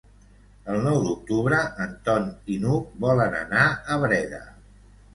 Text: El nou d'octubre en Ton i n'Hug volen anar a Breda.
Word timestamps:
El 0.75 0.79
nou 0.85 0.97
d'octubre 1.07 1.59
en 1.87 1.95
Ton 2.09 2.27
i 2.57 2.59
n'Hug 2.65 2.91
volen 3.09 3.39
anar 3.45 3.71
a 3.99 4.03
Breda. 4.07 4.45